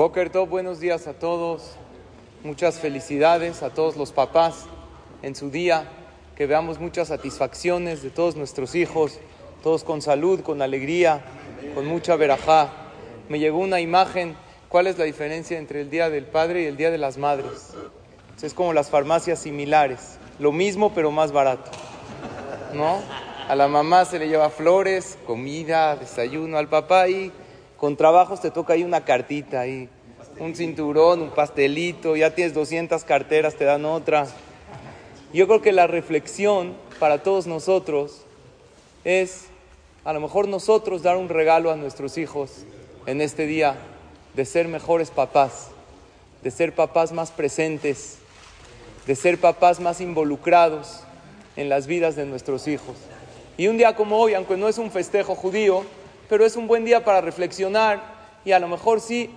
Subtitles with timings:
[0.00, 1.72] Boker Tov, buenos días a todos.
[2.42, 4.64] Muchas felicidades a todos los papás
[5.20, 5.90] en su día.
[6.36, 9.18] Que veamos muchas satisfacciones de todos nuestros hijos,
[9.62, 11.22] todos con salud, con alegría,
[11.74, 12.70] con mucha verajá.
[13.28, 14.36] Me llegó una imagen.
[14.70, 17.74] ¿Cuál es la diferencia entre el Día del Padre y el Día de las Madres?
[18.40, 20.16] Es como las farmacias similares.
[20.38, 21.70] Lo mismo, pero más barato.
[22.72, 23.02] ¿No?
[23.48, 26.56] A la mamá se le lleva flores, comida, desayuno.
[26.56, 27.30] Al papá y
[27.80, 29.88] con trabajos te toca ahí una cartita, ahí,
[30.40, 34.26] un cinturón, un pastelito, ya tienes 200 carteras, te dan otra.
[35.32, 38.22] Yo creo que la reflexión para todos nosotros
[39.04, 39.44] es
[40.02, 42.64] a lo mejor nosotros dar un regalo a nuestros hijos
[43.06, 43.76] en este día
[44.34, 45.68] de ser mejores papás,
[46.42, 48.16] de ser papás más presentes,
[49.06, 51.00] de ser papás más involucrados
[51.56, 52.96] en las vidas de nuestros hijos.
[53.58, 55.84] Y un día como hoy, aunque no es un festejo judío,
[56.30, 58.00] pero es un buen día para reflexionar
[58.42, 59.30] y a lo mejor sí,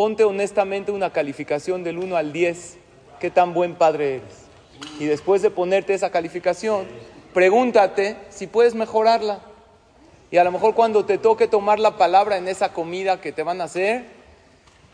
[0.00, 2.78] ponte honestamente una calificación del 1 al 10,
[3.20, 4.46] qué tan buen padre eres.
[4.98, 6.86] Y después de ponerte esa calificación,
[7.34, 9.40] pregúntate si puedes mejorarla.
[10.30, 13.42] Y a lo mejor cuando te toque tomar la palabra en esa comida que te
[13.42, 14.06] van a hacer,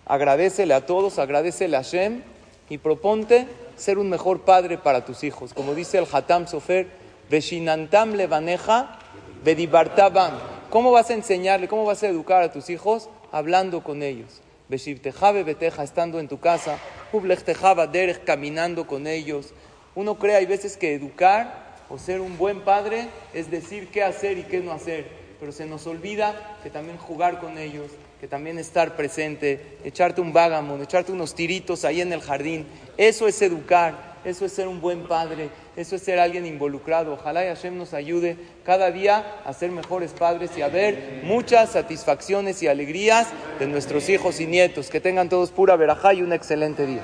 [0.06, 2.22] agradecele a todos, agradecele a Shem
[2.68, 5.54] y proponte ser un mejor padre para tus hijos.
[5.54, 6.88] Como dice el Hatam Sofer,
[7.30, 8.98] Veshinantam levaneja,
[9.44, 10.32] vedibartabam.
[10.68, 13.08] ¿Cómo vas a enseñarle, cómo vas a educar a tus hijos?
[13.30, 14.42] Hablando con ellos.
[14.68, 16.78] Beshivteja beteja, estando en tu casa.
[17.12, 19.52] Ublechteja derech, caminando con ellos.
[19.94, 24.38] Uno cree, hay veces que educar o ser un buen padre es decir qué hacer
[24.38, 25.06] y qué no hacer.
[25.38, 30.32] Pero se nos olvida que también jugar con ellos, que también estar presente, echarte un
[30.32, 32.66] vágamo, echarte unos tiritos ahí en el jardín.
[32.96, 37.12] Eso es educar, eso es ser un buen padre, eso es ser alguien involucrado.
[37.12, 41.70] Ojalá y Hashem nos ayude cada día a ser mejores padres y a ver muchas
[41.70, 43.28] satisfacciones y alegrías
[43.60, 44.90] de nuestros hijos y nietos.
[44.90, 47.02] Que tengan todos pura verajá y un excelente día.